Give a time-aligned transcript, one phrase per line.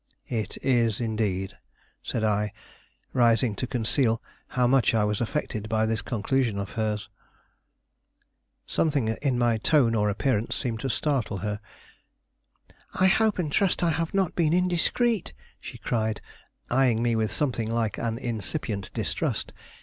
[0.31, 1.55] "It is, indeed,"
[2.01, 2.53] said I,
[3.13, 7.07] rising to conceal how much I was affected by this conclusion of hers.
[8.65, 11.59] Something in my tone or appearance seemed to startle her.
[12.95, 16.19] "I hope and trust I have not been indiscreet," she cried,
[16.73, 19.53] eying me with something like an incipient distrust.